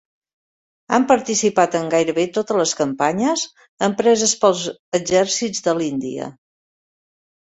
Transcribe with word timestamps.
Han 0.95 1.03
participat 1.09 1.75
en 1.79 1.91
gairebé 1.93 2.23
totes 2.37 2.57
les 2.61 2.73
campanyes 2.79 3.43
empreses 3.89 4.33
pels 4.45 4.63
exèrcits 5.01 5.63
de 5.69 5.75
l'Índia. 5.81 6.31